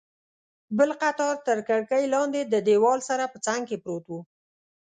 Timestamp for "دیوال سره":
2.67-3.23